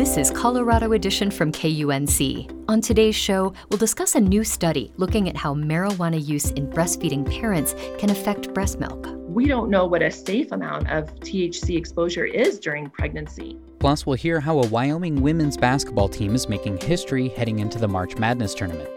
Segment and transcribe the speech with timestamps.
[0.00, 2.64] This is Colorado Edition from KUNC.
[2.70, 7.30] On today's show, we'll discuss a new study looking at how marijuana use in breastfeeding
[7.30, 9.08] parents can affect breast milk.
[9.28, 13.58] We don't know what a safe amount of THC exposure is during pregnancy.
[13.78, 17.86] Plus, we'll hear how a Wyoming women's basketball team is making history heading into the
[17.86, 18.88] March Madness tournament.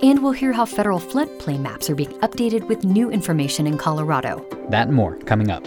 [0.00, 4.46] And we'll hear how federal floodplain maps are being updated with new information in Colorado.
[4.68, 5.66] That and more coming up.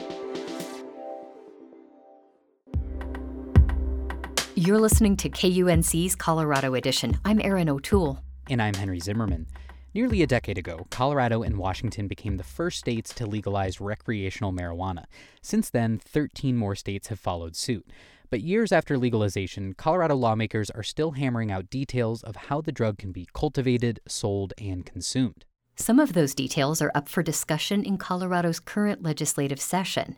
[4.66, 7.20] You're listening to KUNC's Colorado Edition.
[7.24, 8.24] I'm Erin O'Toole.
[8.50, 9.46] And I'm Henry Zimmerman.
[9.94, 15.04] Nearly a decade ago, Colorado and Washington became the first states to legalize recreational marijuana.
[15.44, 17.86] Since then, 13 more states have followed suit.
[18.32, 22.98] But years after legalization, Colorado lawmakers are still hammering out details of how the drug
[22.98, 25.46] can be cultivated, sold, and consumed.
[25.78, 30.16] Some of those details are up for discussion in Colorado's current legislative session.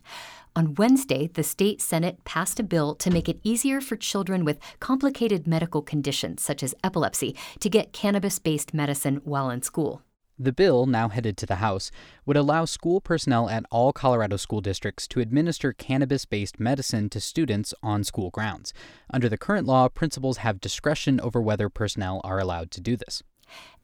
[0.56, 4.60] On Wednesday, the state Senate passed a bill to make it easier for children with
[4.80, 10.02] complicated medical conditions, such as epilepsy, to get cannabis based medicine while in school.
[10.40, 11.90] The bill, now headed to the House,
[12.28, 17.20] would allow school personnel at all Colorado school districts to administer cannabis based medicine to
[17.20, 18.72] students on school grounds.
[19.12, 23.24] Under the current law, principals have discretion over whether personnel are allowed to do this.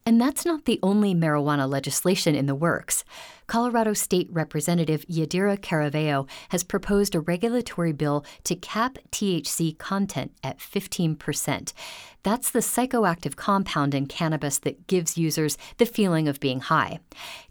[0.06, 3.04] And that's not the only marijuana legislation in the works.
[3.48, 10.60] Colorado State Representative Yadira Caraveo has proposed a regulatory bill to cap THC content at
[10.60, 11.74] 15%.
[12.24, 17.00] That's the psychoactive compound in cannabis that gives users the feeling of being high.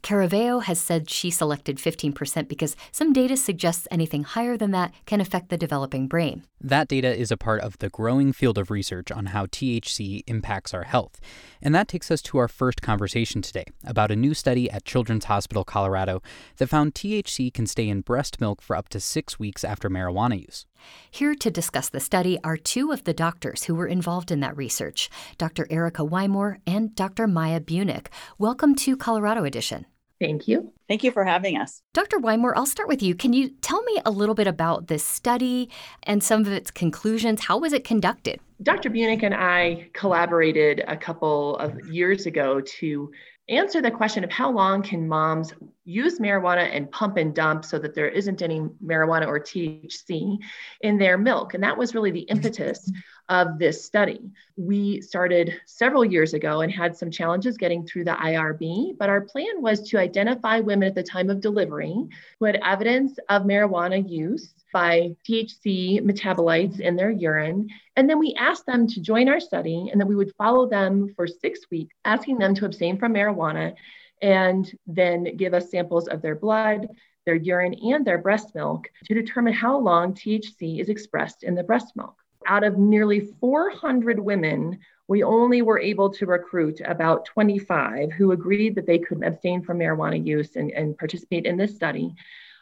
[0.03, 5.21] Caraveo has said she selected 15% because some data suggests anything higher than that can
[5.21, 6.45] affect the developing brain.
[6.59, 10.73] That data is a part of the growing field of research on how THC impacts
[10.73, 11.21] our health.
[11.61, 15.27] And that takes us to our first conversation today about a new study at Children's
[15.27, 19.65] Hospital Colorado that found THC can stay in breast milk for up to six weeks
[19.65, 20.67] after marijuana use.
[21.11, 24.57] Here to discuss the study are two of the doctors who were involved in that
[24.57, 25.67] research Dr.
[25.71, 27.27] Erica Wymore and Dr.
[27.27, 28.09] Maya Bunik.
[28.39, 29.87] Welcome to Colorado Edition.
[30.23, 30.73] Thank you.
[30.87, 31.83] Thank you for having us.
[31.95, 32.19] Dr.
[32.19, 33.17] Wymore, I'll start with you.
[33.17, 35.69] Can you tell me a little bit about this study
[36.05, 37.41] and some of its conclusions?
[37.41, 38.39] How was it conducted?
[38.63, 38.89] Dr.
[38.89, 43.11] Bunik and I collaborated a couple of years ago to
[43.49, 45.53] answer the question of how long can moms
[45.85, 50.39] use marijuana and pump and dump so that there isn't any marijuana or THC
[50.81, 51.55] in their milk.
[51.55, 52.37] And that was really the mm-hmm.
[52.37, 52.91] impetus
[53.33, 54.31] of this study.
[54.57, 59.23] We started several years ago and had some challenges getting through the IRB, but our
[59.23, 61.97] plan was to identify women at the time of delivery
[62.39, 67.71] who had evidence of marijuana use by THC metabolites in their urine.
[67.97, 71.15] And then we asked them to join our study, and then we would follow them
[71.17, 73.73] for six weeks, asking them to abstain from marijuana
[74.21, 76.87] and then give us samples of their blood,
[77.25, 81.65] their urine, and their breast milk to determine how long THC is expressed in the
[81.65, 82.22] breast milk.
[82.47, 88.75] Out of nearly 400 women, we only were able to recruit about 25 who agreed
[88.77, 92.15] that they could abstain from marijuana use and, and participate in this study.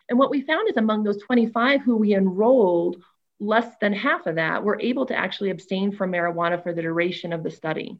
[0.09, 3.03] And what we found is among those 25 who we enrolled,
[3.39, 7.33] less than half of that were able to actually abstain from marijuana for the duration
[7.33, 7.99] of the study.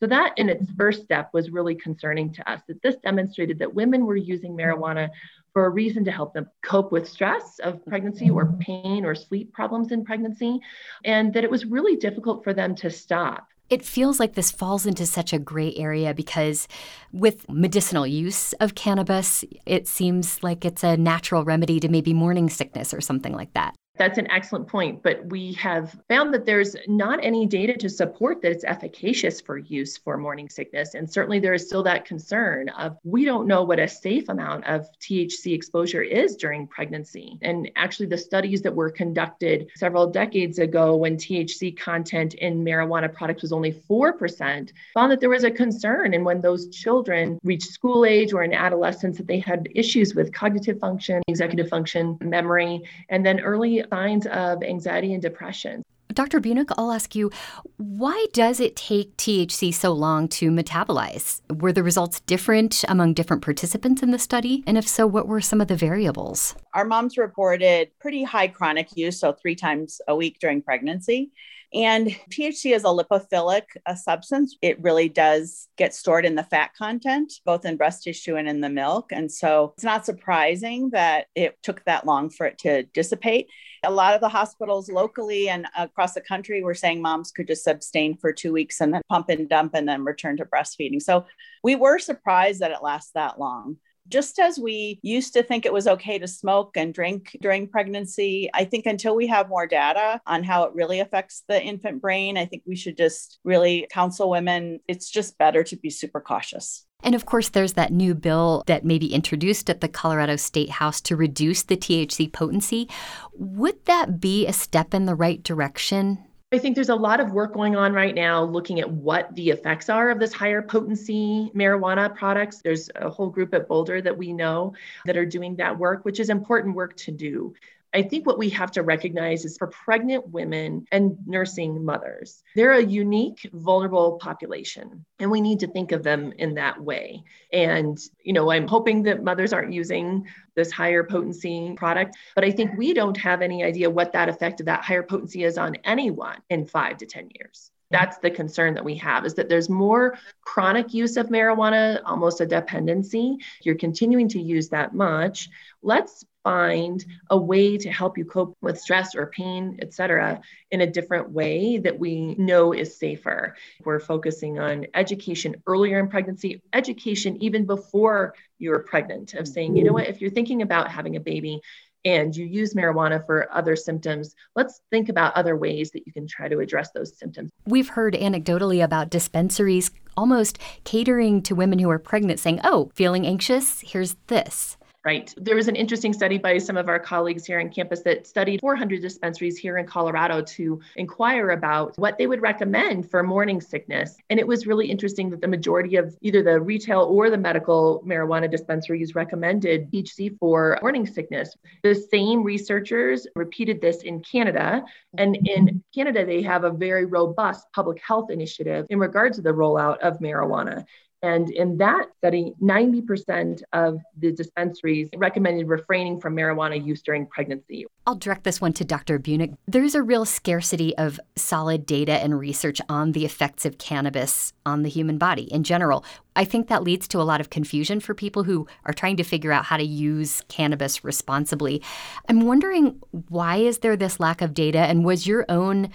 [0.00, 3.74] So, that in its first step was really concerning to us that this demonstrated that
[3.74, 5.08] women were using marijuana
[5.52, 9.52] for a reason to help them cope with stress of pregnancy or pain or sleep
[9.52, 10.60] problems in pregnancy,
[11.04, 13.48] and that it was really difficult for them to stop.
[13.70, 16.68] It feels like this falls into such a gray area because,
[17.12, 22.48] with medicinal use of cannabis, it seems like it's a natural remedy to maybe morning
[22.48, 23.74] sickness or something like that.
[23.98, 28.40] That's an excellent point, but we have found that there's not any data to support
[28.42, 30.94] that it's efficacious for use for morning sickness.
[30.94, 34.66] And certainly there is still that concern of we don't know what a safe amount
[34.66, 37.38] of THC exposure is during pregnancy.
[37.42, 43.12] And actually, the studies that were conducted several decades ago when THC content in marijuana
[43.12, 46.14] products was only 4%, found that there was a concern.
[46.14, 50.32] And when those children reached school age or in adolescence, that they had issues with
[50.32, 55.82] cognitive function, executive function, memory, and then early signs of anxiety and depression.
[56.14, 56.40] Dr.
[56.40, 57.30] Bunik, I'll ask you,
[57.76, 61.40] why does it take THC so long to metabolize?
[61.60, 64.64] Were the results different among different participants in the study?
[64.66, 66.56] And if so, what were some of the variables?
[66.74, 71.30] Our moms reported pretty high chronic use, so three times a week during pregnancy.
[71.74, 74.56] And THC is a lipophilic a substance.
[74.62, 78.60] It really does get stored in the fat content, both in breast tissue and in
[78.60, 79.12] the milk.
[79.12, 83.48] And so it's not surprising that it took that long for it to dissipate.
[83.84, 87.66] A lot of the hospitals locally and across the country were saying moms could just
[87.66, 91.00] abstain for two weeks and then pump and dump and then return to breastfeeding.
[91.00, 91.26] So
[91.62, 93.76] we were surprised that it lasts that long
[94.08, 98.48] Just as we used to think it was okay to smoke and drink during pregnancy,
[98.54, 102.38] I think until we have more data on how it really affects the infant brain,
[102.38, 104.80] I think we should just really counsel women.
[104.88, 106.86] It's just better to be super cautious.
[107.02, 110.70] And of course, there's that new bill that may be introduced at the Colorado State
[110.70, 112.88] House to reduce the THC potency.
[113.34, 116.18] Would that be a step in the right direction?
[116.50, 119.50] I think there's a lot of work going on right now looking at what the
[119.50, 122.62] effects are of this higher potency marijuana products.
[122.62, 124.72] There's a whole group at Boulder that we know
[125.04, 127.54] that are doing that work, which is important work to do.
[127.94, 132.72] I think what we have to recognize is for pregnant women and nursing mothers, they're
[132.72, 137.24] a unique, vulnerable population, and we need to think of them in that way.
[137.52, 142.50] And, you know, I'm hoping that mothers aren't using this higher potency product, but I
[142.50, 145.76] think we don't have any idea what that effect of that higher potency is on
[145.84, 147.70] anyone in five to 10 years.
[147.90, 152.40] That's the concern that we have is that there's more chronic use of marijuana almost
[152.40, 153.38] a dependency.
[153.62, 155.48] You're continuing to use that much.
[155.82, 160.40] Let's find a way to help you cope with stress or pain, et cetera,
[160.70, 163.56] in a different way that we know is safer.
[163.84, 169.84] We're focusing on education earlier in pregnancy, education even before you're pregnant, of saying, you
[169.84, 171.60] know what, if you're thinking about having a baby,
[172.04, 176.26] and you use marijuana for other symptoms, let's think about other ways that you can
[176.26, 177.50] try to address those symptoms.
[177.66, 183.26] We've heard anecdotally about dispensaries almost catering to women who are pregnant, saying, Oh, feeling
[183.26, 183.80] anxious?
[183.80, 184.76] Here's this.
[185.08, 185.32] Right.
[185.38, 188.60] There was an interesting study by some of our colleagues here on campus that studied
[188.60, 194.18] 400 dispensaries here in Colorado to inquire about what they would recommend for morning sickness.
[194.28, 198.02] And it was really interesting that the majority of either the retail or the medical
[198.06, 201.56] marijuana dispensaries recommended THC for morning sickness.
[201.82, 204.84] The same researchers repeated this in Canada.
[205.16, 209.54] And in Canada, they have a very robust public health initiative in regards to the
[209.54, 210.84] rollout of marijuana.
[211.22, 217.86] And in that study, 90% of the dispensaries recommended refraining from marijuana use during pregnancy.
[218.06, 219.18] I'll direct this one to Dr.
[219.18, 219.56] Bunik.
[219.66, 224.82] There's a real scarcity of solid data and research on the effects of cannabis on
[224.82, 226.04] the human body in general.
[226.36, 229.24] I think that leads to a lot of confusion for people who are trying to
[229.24, 231.82] figure out how to use cannabis responsibly.
[232.28, 235.90] I'm wondering why is there this lack of data and was your own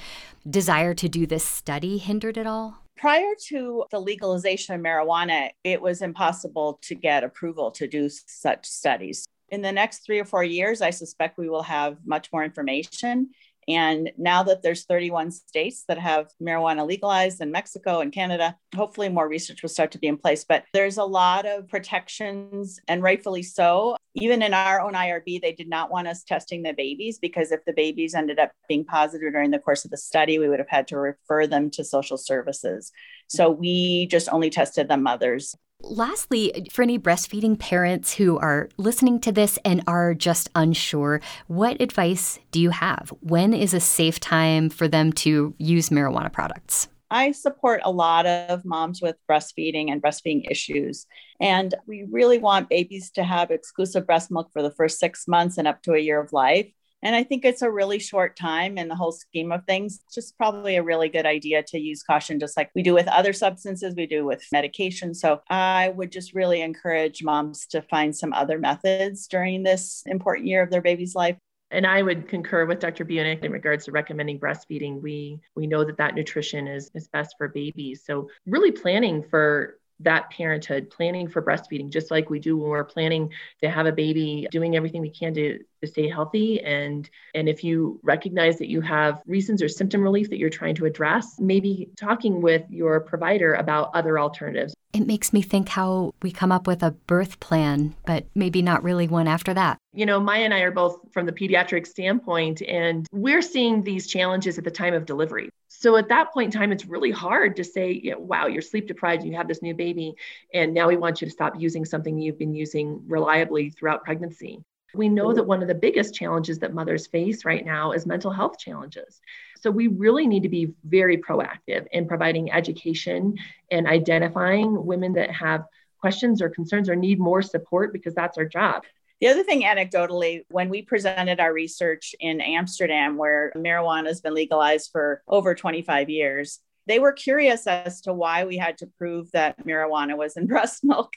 [0.49, 2.82] desire to do this study hindered at all?
[2.95, 8.65] Prior to the legalization of marijuana, it was impossible to get approval to do such
[8.65, 9.25] studies.
[9.49, 13.29] In the next three or four years, I suspect we will have much more information
[13.67, 19.09] and now that there's 31 states that have marijuana legalized in Mexico and Canada, hopefully
[19.09, 20.43] more research will start to be in place.
[20.43, 23.95] But there's a lot of protections, and rightfully so.
[24.15, 27.65] Even in our own IRB, they did not want us testing the babies because if
[27.65, 30.69] the babies ended up being positive during the course of the study, we would have
[30.69, 32.91] had to refer them to social services.
[33.27, 35.55] So we just only tested the mothers.
[35.81, 41.81] Lastly, for any breastfeeding parents who are listening to this and are just unsure, what
[41.81, 43.13] advice do you have?
[43.19, 46.87] When is a safe time for them to use marijuana products?
[47.11, 51.05] I support a lot of moms with breastfeeding and breastfeeding issues.
[51.39, 55.59] And we really want babies to have exclusive breast milk for the first six months
[55.59, 56.71] and up to a year of life.
[57.03, 59.99] And I think it's a really short time in the whole scheme of things.
[60.13, 63.33] Just probably a really good idea to use caution, just like we do with other
[63.33, 65.13] substances, we do with medication.
[65.13, 70.47] So I would just really encourage moms to find some other methods during this important
[70.47, 71.37] year of their baby's life
[71.73, 73.03] and I would concur with Dr.
[73.03, 75.01] Bunik in regards to recommending breastfeeding.
[75.01, 78.03] We we know that that nutrition is is best for babies.
[78.05, 82.83] So really planning for that parenthood, planning for breastfeeding, just like we do when we're
[82.83, 83.31] planning
[83.61, 86.61] to have a baby, doing everything we can to, to stay healthy.
[86.61, 90.75] And, and if you recognize that you have reasons or symptom relief that you're trying
[90.75, 94.73] to address, maybe talking with your provider about other alternatives.
[94.93, 98.83] It makes me think how we come up with a birth plan, but maybe not
[98.83, 99.77] really one after that.
[99.91, 104.05] You know, Maya and I are both from the pediatric standpoint, and we're seeing these
[104.05, 105.49] challenges at the time of delivery.
[105.83, 108.61] So at that point in time, it's really hard to say, you know, wow, you're
[108.61, 110.15] sleep deprived, you have this new baby,
[110.53, 114.63] and now we want you to stop using something you've been using reliably throughout pregnancy.
[114.95, 118.31] We know that one of the biggest challenges that mothers face right now is mental
[118.31, 119.19] health challenges.
[119.59, 123.35] So we really need to be very proactive in providing education
[123.69, 125.65] and identifying women that have
[125.99, 128.83] questions or concerns or need more support because that's our job.
[129.23, 134.33] The other thing, anecdotally, when we presented our research in Amsterdam, where marijuana has been
[134.33, 139.31] legalized for over 25 years, they were curious as to why we had to prove
[139.31, 141.13] that marijuana was in breast milk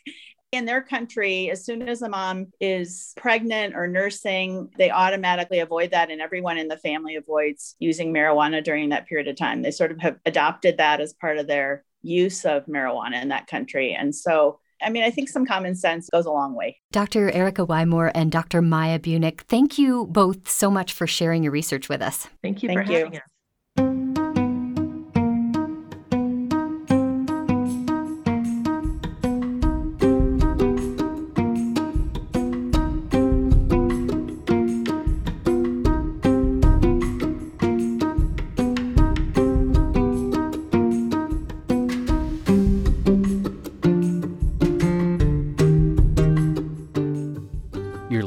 [0.53, 5.91] in their country, as soon as a mom is pregnant or nursing, they automatically avoid
[5.91, 9.63] that, and everyone in the family avoids using marijuana during that period of time.
[9.63, 13.49] They sort of have adopted that as part of their use of marijuana in that
[13.49, 13.95] country.
[13.95, 16.81] And so I mean, I think some common sense goes a long way.
[16.93, 17.31] Dr.
[17.31, 18.63] Erica Wymore and Dr.
[18.63, 22.29] Maya Bunik, thank you both so much for sharing your research with us.
[22.43, 22.99] Thank you Thank for you.
[22.99, 23.23] having us.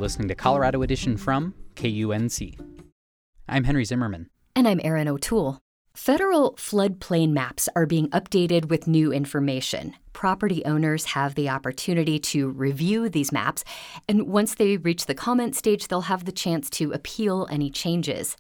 [0.10, 2.60] Listening to Colorado Edition from KUNC.
[3.48, 4.28] I'm Henry Zimmerman.
[4.56, 5.60] And I'm Erin O'Toole.
[5.94, 9.94] Federal floodplain maps are being updated with new information.
[10.12, 13.64] Property owners have the opportunity to review these maps,
[14.08, 18.36] and once they reach the comment stage, they'll have the chance to appeal any changes.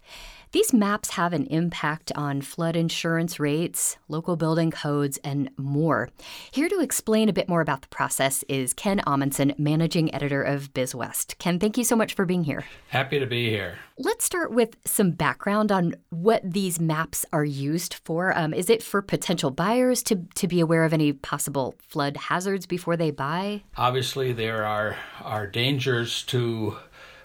[0.51, 6.09] These maps have an impact on flood insurance rates, local building codes, and more.
[6.49, 10.73] Here to explain a bit more about the process is Ken Amundsen, managing editor of
[10.73, 11.37] BizWest.
[11.37, 12.65] Ken, thank you so much for being here.
[12.87, 13.77] Happy to be here.
[13.99, 18.35] Let's start with some background on what these maps are used for.
[18.35, 22.65] Um, is it for potential buyers to, to be aware of any possible flood hazards
[22.65, 23.61] before they buy?
[23.77, 26.77] Obviously, there are, are dangers to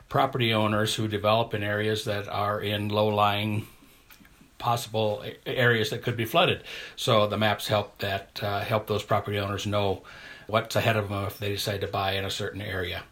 [0.08, 3.66] property owners who develop in areas that are in low lying
[4.58, 6.62] possible areas that could be flooded.
[6.96, 10.02] So the maps help that uh, help those property owners know
[10.46, 13.02] what's ahead of them if they decide to buy in a certain area.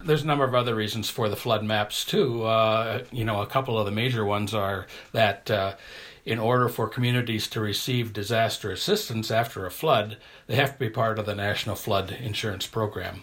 [0.00, 2.44] There's a number of other reasons for the flood maps too.
[2.44, 5.74] Uh, you know, a couple of the major ones are that uh,
[6.24, 10.16] in order for communities to receive disaster assistance after a flood,
[10.46, 13.22] they have to be part of the National Flood Insurance Program.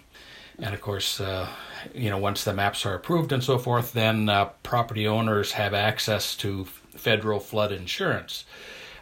[0.61, 1.47] And of course, uh,
[1.93, 5.73] you know, once the maps are approved and so forth, then uh, property owners have
[5.73, 8.45] access to federal flood insurance,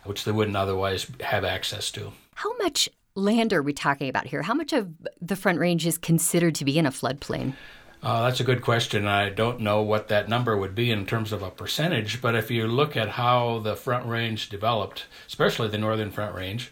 [0.04, 2.14] which they wouldn't otherwise have access to.
[2.36, 4.44] How much land are we talking about here?
[4.44, 7.54] How much of the Front Range is considered to be in a floodplain?
[8.04, 9.08] Uh, that's a good question.
[9.08, 12.52] I don't know what that number would be in terms of a percentage, but if
[12.52, 16.72] you look at how the Front Range developed, especially the Northern Front Range,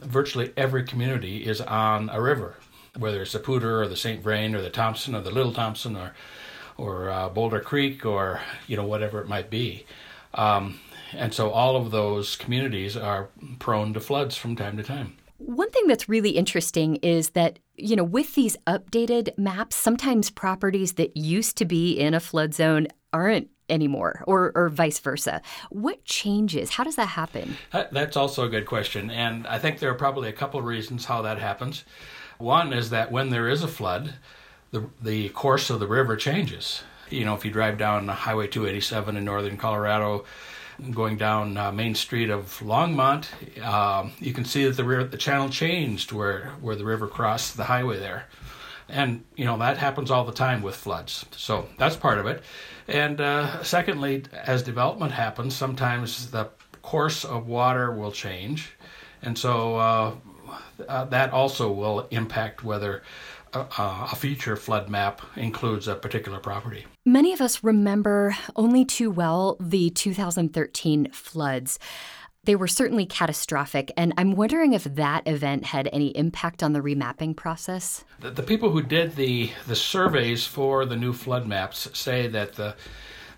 [0.00, 2.56] virtually every community is on a river,
[2.98, 4.22] whether it's the Poudre or the St.
[4.22, 6.14] Vrain or the Thompson or the Little Thompson or
[6.76, 9.84] or uh, Boulder Creek or you know whatever it might be.
[10.34, 10.80] Um,
[11.12, 13.28] and so all of those communities are
[13.58, 15.16] prone to floods from time to time.
[15.38, 20.94] One thing that's really interesting is that, you know, with these updated maps, sometimes properties
[20.94, 25.40] that used to be in a flood zone aren't anymore, or, or vice versa.
[25.70, 26.70] What changes?
[26.70, 27.56] How does that happen?
[27.72, 29.10] That's also a good question.
[29.10, 31.84] And I think there are probably a couple of reasons how that happens.
[32.38, 34.14] One is that when there is a flood,
[34.70, 36.82] the, the course of the river changes.
[37.10, 40.24] You know, if you drive down Highway 287 in northern Colorado,
[40.92, 43.26] going down uh, Main Street of Longmont,
[43.64, 47.56] um, you can see that the river, the channel changed where where the river crossed
[47.56, 48.26] the highway there,
[48.88, 51.26] and you know that happens all the time with floods.
[51.32, 52.42] So that's part of it.
[52.86, 56.48] And uh, secondly, as development happens, sometimes the
[56.82, 58.72] course of water will change,
[59.22, 60.14] and so uh,
[60.88, 63.02] uh, that also will impact whether
[63.52, 66.86] a, a future flood map includes a particular property.
[67.04, 71.78] Many of us remember only too well the 2013 floods.
[72.44, 76.80] They were certainly catastrophic, and I'm wondering if that event had any impact on the
[76.80, 78.04] remapping process.
[78.20, 82.54] The, the people who did the, the surveys for the new flood maps say that
[82.54, 82.74] the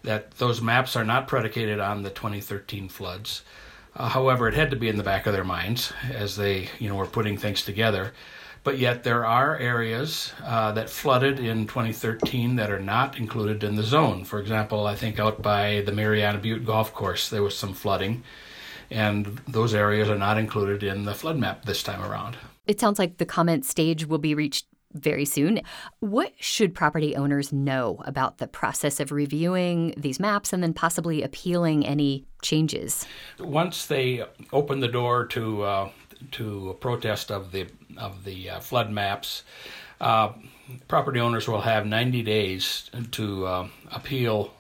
[0.02, 3.43] that those maps are not predicated on the 2013 floods.
[3.94, 6.88] Uh, however, it had to be in the back of their minds as they you
[6.88, 8.12] know were putting things together.
[8.62, 13.76] But yet there are areas uh, that flooded in 2013 that are not included in
[13.76, 14.25] the zone.
[14.25, 18.23] For example, I think out by the Mariana Butte Golf Course there was some flooding,
[18.90, 22.37] and those areas are not included in the flood map this time around.
[22.66, 25.61] It sounds like the comment stage will be reached very soon.
[26.00, 31.23] What should property owners know about the process of reviewing these maps and then possibly
[31.23, 33.06] appealing any changes?
[33.38, 35.90] Once they open the door to uh,
[36.32, 37.66] to a protest of the
[37.97, 39.44] of the uh, flood maps,
[40.00, 40.32] uh,
[40.88, 44.52] property owners will have 90 days to uh, appeal.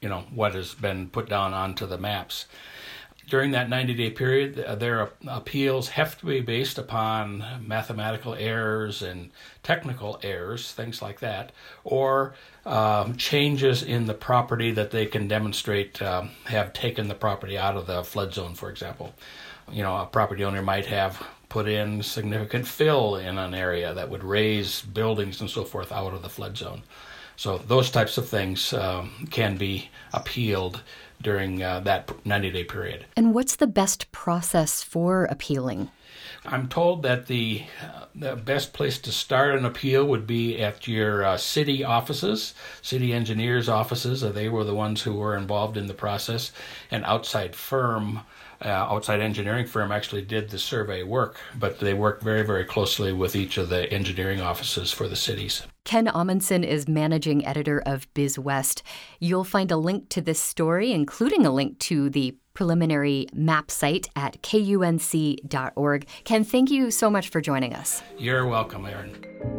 [0.00, 2.46] You know what has been put down onto the maps.
[3.28, 9.02] During that 90 day period, uh, their appeals have to be based upon mathematical errors
[9.02, 9.30] and
[9.62, 11.52] technical errors, things like that,
[11.84, 17.58] or um, changes in the property that they can demonstrate um, have taken the property
[17.58, 19.14] out of the flood zone, for example.
[19.70, 24.08] You know, a property owner might have put in significant fill in an area that
[24.08, 26.82] would raise buildings and so forth out of the flood zone.
[27.36, 30.82] So those types of things um, can be appealed
[31.22, 33.06] during uh, that 90 day period.
[33.16, 35.90] And what's the best process for appealing?
[36.44, 40.86] I'm told that the, uh, the best place to start an appeal would be at
[40.86, 44.20] your uh, city offices, city engineers' offices.
[44.20, 46.52] They were the ones who were involved in the process.
[46.90, 48.20] An outside firm,
[48.64, 53.12] uh, outside engineering firm, actually did the survey work, but they worked very, very closely
[53.12, 55.66] with each of the engineering offices for the cities.
[55.84, 58.82] Ken Amundsen is managing editor of BizWest.
[59.20, 64.08] You'll find a link to this story, including a link to the preliminary map site
[64.16, 66.06] at kunc.org.
[66.24, 68.02] Ken, thank you so much for joining us.
[68.18, 69.57] You're welcome, Erin.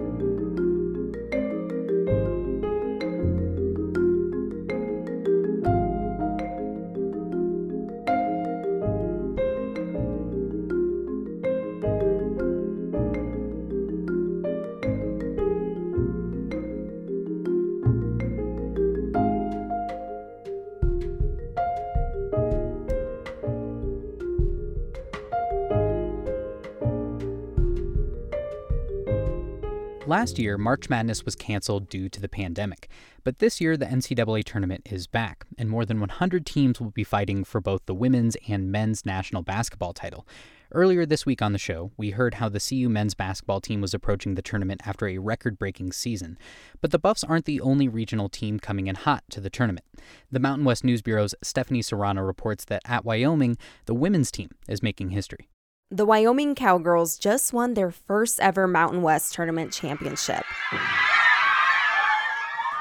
[30.10, 32.90] Last year, March Madness was canceled due to the pandemic,
[33.24, 37.04] but this year the NCAA tournament is back, and more than 100 teams will be
[37.04, 40.26] fighting for both the women's and men's national basketball title.
[40.72, 43.94] Earlier this week on the show, we heard how the CU men's basketball team was
[43.94, 46.40] approaching the tournament after a record breaking season.
[46.82, 49.86] But the Buffs aren't the only regional team coming in hot to the tournament.
[50.32, 54.82] The Mountain West News Bureau's Stephanie Serrano reports that at Wyoming, the women's team is
[54.82, 55.50] making history.
[55.92, 60.44] The Wyoming Cowgirls just won their first ever Mountain West Tournament championship.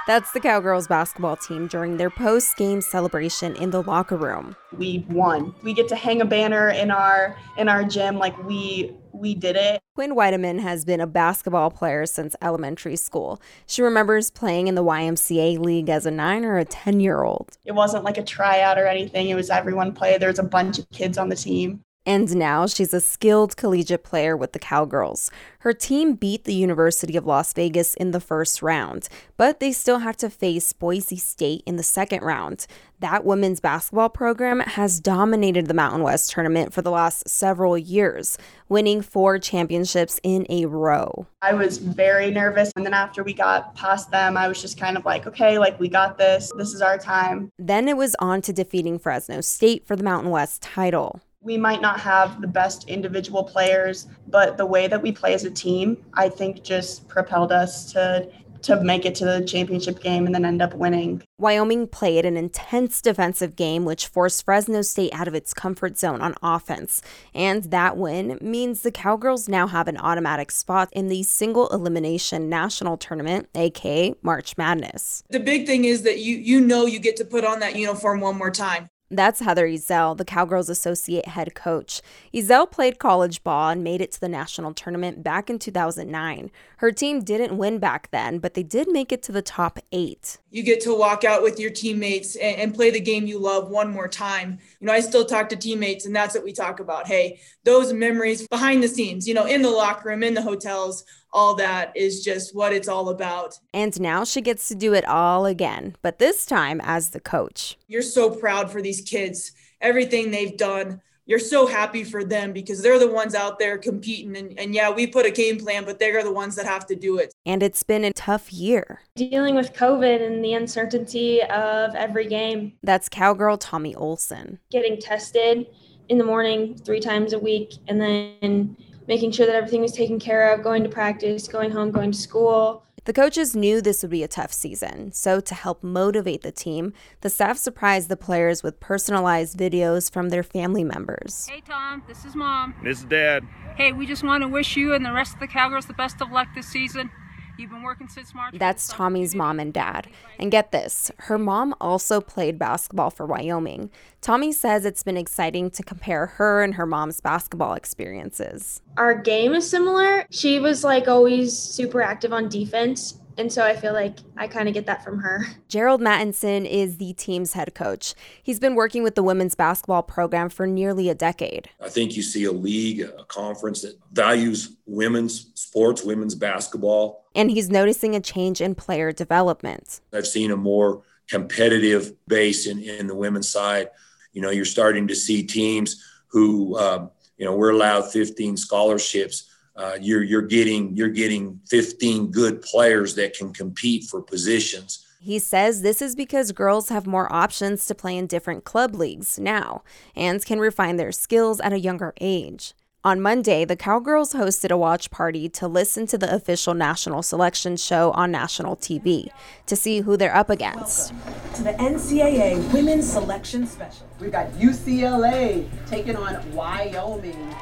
[0.07, 4.57] That's the Cowgirls basketball team during their post game celebration in the locker room.
[4.77, 5.55] We won.
[5.63, 9.57] We get to hang a banner in our in our gym like we we did
[9.57, 9.81] it.
[9.95, 13.41] Quinn Weidemann has been a basketball player since elementary school.
[13.67, 17.57] She remembers playing in the YMCA league as a 9 or a 10 year old.
[17.65, 19.31] It wasn't like a tryout or anything.
[19.31, 20.19] It was everyone play.
[20.19, 21.83] There was a bunch of kids on the team.
[22.09, 25.31] And now she's a skilled collegiate player with the Cowgirls.
[25.59, 29.99] Her team beat the University of Las Vegas in the first round, but they still
[29.99, 32.67] have to face Boise State in the second round.
[33.01, 38.39] That women's basketball program has dominated the Mountain West tournament for the last several years,
[38.71, 41.27] winning four championships in a row.
[41.43, 42.73] I was very nervous.
[42.75, 45.79] And then after we got past them, I was just kind of like, okay, like
[45.79, 46.51] we got this.
[46.57, 47.53] This is our time.
[47.59, 51.81] Then it was on to defeating Fresno State for the Mountain West title we might
[51.81, 55.97] not have the best individual players, but the way that we play as a team,
[56.13, 58.29] I think just propelled us to
[58.61, 61.23] to make it to the championship game and then end up winning.
[61.39, 66.21] Wyoming played an intense defensive game which forced Fresno State out of its comfort zone
[66.21, 67.01] on offense.
[67.33, 72.49] And that win means the Cowgirls now have an automatic spot in the single elimination
[72.49, 75.23] national tournament, aka March Madness.
[75.31, 78.21] The big thing is that you you know you get to put on that uniform
[78.21, 78.89] one more time.
[79.11, 82.03] That's Heather Ezell, the Cowgirls associate head coach.
[82.35, 86.51] Ezell played college ball and made it to the national tournament back in 2009.
[86.77, 90.37] Her team didn't win back then, but they did make it to the top eight.
[90.51, 93.71] You get to walk out with your teammates and, and play the game you love
[93.71, 94.59] one more time.
[94.79, 97.07] You know, I still talk to teammates, and that's what we talk about.
[97.07, 101.05] Hey, those memories behind the scenes, you know, in the locker room, in the hotels,
[101.33, 103.59] all that is just what it's all about.
[103.75, 107.77] And now she gets to do it all again, but this time as the coach.
[107.87, 111.01] You're so proud for these kids, everything they've done.
[111.27, 114.35] You're so happy for them because they're the ones out there competing.
[114.35, 116.97] And, and yeah, we put a game plan, but they're the ones that have to
[116.97, 117.35] do it.
[117.45, 119.03] And it's been a tough year.
[119.15, 122.73] Dealing with COVID and the uncertainty of every game.
[122.83, 124.59] That's Cowgirl Tommi Olson.
[124.71, 125.67] Getting tested
[126.09, 128.75] in the morning three times a week and then
[129.09, 132.19] making sure that everything was taken care of, going to practice, going home, going to
[132.19, 132.85] school.
[133.07, 136.93] The coaches knew this would be a tough season, so to help motivate the team,
[137.23, 141.49] the staff surprised the players with personalized videos from their family members.
[141.49, 142.75] Hey Tom, this is Mom.
[142.85, 143.45] This is Dad.
[143.77, 146.21] Hey, we just want to wish you and the rest of the Cowgirls the best
[146.21, 147.11] of luck this season.
[147.59, 148.55] You've been working since March.
[148.57, 150.09] That's Tommi's mom and dad.
[150.39, 153.91] And get this her mom also played basketball for Wyoming.
[154.21, 158.81] Tommy says it's been exciting to compare her and her mom's basketball experiences.
[158.97, 160.27] Our game is similar.
[160.31, 164.69] She was like always super active on defense, and so I feel like I kind
[164.69, 165.47] of get that from her.
[165.69, 168.15] Gerald Mattinson is the team's head coach.
[168.43, 171.71] He's been working with the women's basketball program for nearly a decade.
[171.81, 177.27] I think you see a league, a conference that values women's sports, women's basketball.
[177.37, 180.01] And he's noticing a change in player development.
[180.13, 183.91] I've seen a more competitive base in, in the women's side.
[184.33, 189.49] You know, you're starting to see teams who, um, you know, we're allowed 15 scholarships
[189.79, 195.07] uh, you're you're getting you're getting 15 good players that can compete for positions.
[195.21, 199.39] He says this is because girls have more options to play in different club leagues
[199.39, 199.83] now
[200.17, 202.75] and can refine their skills at a younger age.
[203.05, 207.77] On Monday, the Cowgirls hosted a watch party to listen to the official national selection
[207.77, 209.29] show on national TV
[209.67, 211.13] to see who they're up against.
[211.13, 214.09] Welcome to the NCAA Women's Selection Special.
[214.19, 217.55] We've got UCLA taking on Wyoming.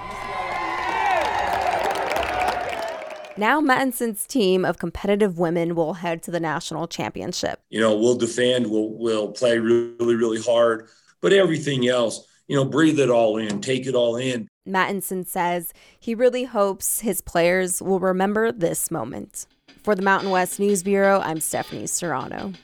[3.38, 7.61] Now, Mattinson's team of competitive women will head to the national championship.
[7.68, 10.88] You know, we'll defend, we'll, we'll play really, really hard,
[11.20, 14.49] but everything else, you know, breathe it all in, take it all in.
[14.66, 19.46] Mattinson says he really hopes his players will remember this moment.
[19.83, 22.55] For the Mountain West News Bureau, I'm Stephanie Serrano.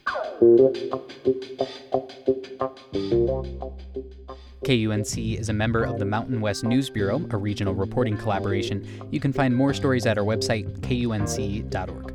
[4.65, 8.87] KUNC is a member of the Mountain West News Bureau, a regional reporting collaboration.
[9.11, 12.13] You can find more stories at our website, kunc.org.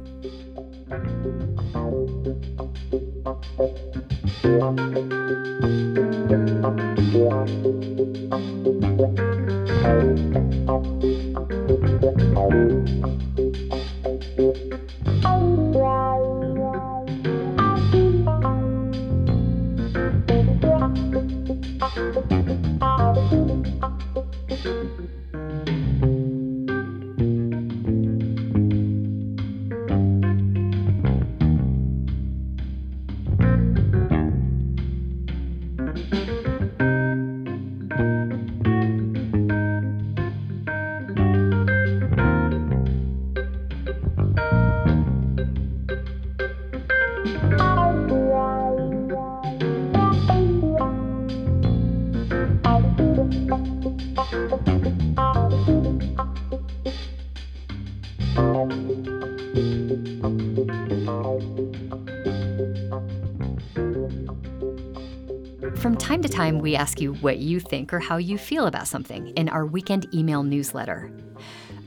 [65.77, 68.87] From time to time, we ask you what you think or how you feel about
[68.87, 71.11] something in our weekend email newsletter.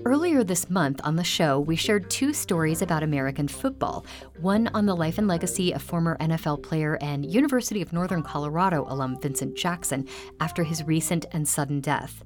[0.06, 4.06] Earlier this month on the show, we shared two stories about American football
[4.40, 8.86] one on the life and legacy of former NFL player and University of Northern Colorado
[8.88, 10.08] alum Vincent Jackson
[10.40, 12.24] after his recent and sudden death.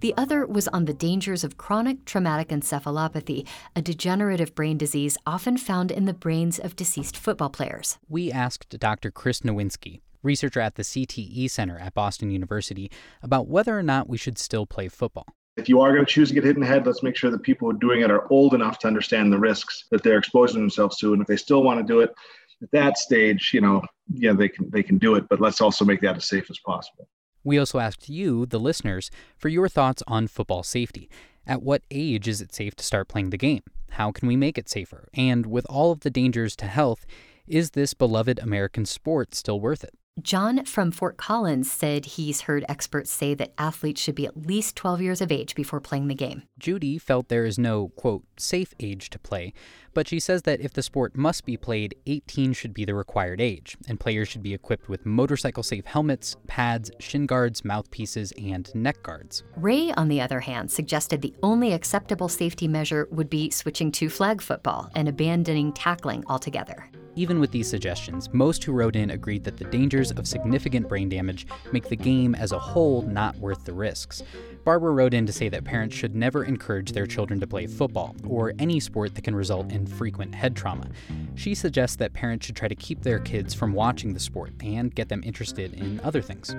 [0.00, 5.56] The other was on the dangers of chronic traumatic encephalopathy, a degenerative brain disease often
[5.56, 7.98] found in the brains of deceased football players.
[8.08, 9.10] We asked Dr.
[9.10, 12.90] Chris Nowinski, researcher at the CTE Center at Boston University,
[13.22, 15.26] about whether or not we should still play football.
[15.56, 17.30] If you are going to choose to get hit in the head, let's make sure
[17.30, 20.18] that people who are doing it are old enough to understand the risks that they're
[20.18, 21.14] exposing themselves to.
[21.14, 22.14] And if they still want to do it
[22.62, 25.84] at that stage, you know, yeah, they can they can do it, but let's also
[25.84, 27.08] make that as safe as possible.
[27.46, 31.08] We also asked you, the listeners, for your thoughts on football safety.
[31.46, 33.62] At what age is it safe to start playing the game?
[33.90, 35.08] How can we make it safer?
[35.14, 37.06] And with all of the dangers to health,
[37.46, 39.94] is this beloved American sport still worth it?
[40.20, 44.74] John from Fort Collins said he's heard experts say that athletes should be at least
[44.74, 46.42] 12 years of age before playing the game.
[46.58, 49.52] Judy felt there is no, quote, safe age to play,
[49.96, 53.40] but she says that if the sport must be played, 18 should be the required
[53.40, 58.72] age, and players should be equipped with motorcycle safe helmets, pads, shin guards, mouthpieces, and
[58.74, 59.42] neck guards.
[59.56, 64.10] Ray, on the other hand, suggested the only acceptable safety measure would be switching to
[64.10, 66.90] flag football and abandoning tackling altogether.
[67.18, 71.08] Even with these suggestions, most who wrote in agreed that the dangers of significant brain
[71.08, 74.22] damage make the game as a whole not worth the risks.
[74.66, 78.16] Barbara wrote in to say that parents should never encourage their children to play football
[78.26, 80.90] or any sport that can result in frequent head trauma.
[81.36, 84.92] She suggests that parents should try to keep their kids from watching the sport and
[84.92, 86.52] get them interested in other things.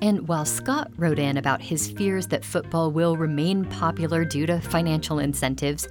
[0.00, 4.60] And while Scott wrote in about his fears that football will remain popular due to
[4.60, 5.86] financial incentives,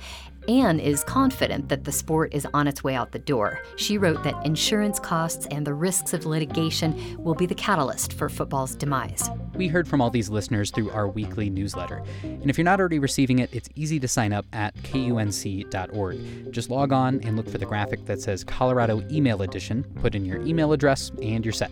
[0.47, 3.59] Anne is confident that the sport is on its way out the door.
[3.75, 8.29] She wrote that insurance costs and the risks of litigation will be the catalyst for
[8.29, 9.29] football's demise.
[9.55, 12.03] We heard from all these listeners through our weekly newsletter.
[12.23, 16.51] And if you're not already receiving it, it's easy to sign up at kunc.org.
[16.51, 20.25] Just log on and look for the graphic that says Colorado Email Edition, put in
[20.25, 21.71] your email address, and you're set.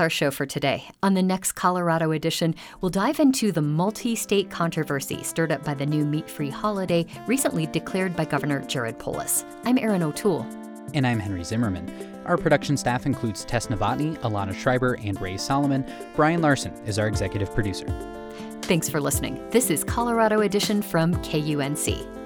[0.00, 0.88] our show for today.
[1.02, 5.74] On the next Colorado edition, we'll dive into the multi state controversy stirred up by
[5.74, 9.44] the new meat free holiday recently declared by Governor Jared Polis.
[9.64, 10.46] I'm Erin O'Toole.
[10.94, 11.88] And I'm Henry Zimmerman.
[12.26, 15.84] Our production staff includes Tess Novotny, Alana Schreiber, and Ray Solomon.
[16.16, 17.86] Brian Larson is our executive producer.
[18.62, 19.48] Thanks for listening.
[19.50, 22.19] This is Colorado Edition from KUNC.